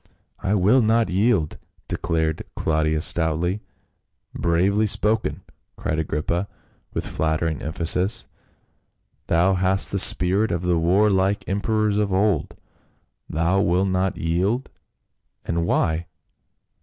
"I 0.39 0.55
will 0.55 0.81
not 0.81 1.11
yield!" 1.11 1.59
declared 1.87 2.41
Claudius 2.55 3.05
stoutly. 3.05 3.61
"Bravely 4.33 4.87
spoken!" 4.87 5.43
cried 5.75 5.99
Agrippa, 5.99 6.47
with 6.91 7.05
flattering 7.05 7.61
emphasis," 7.61 8.27
thou 9.27 9.53
hast 9.53 9.91
the 9.91 9.99
spirit 9.99 10.49
of 10.49 10.63
the 10.63 10.79
war 10.79 11.11
like 11.11 11.47
em 11.47 11.61
perors 11.61 11.97
of 11.99 12.11
old. 12.11 12.59
Thou 13.29 13.61
wilt 13.61 13.89
not 13.89 14.17
yield, 14.17 14.71
and 15.45 15.67
why 15.67 16.07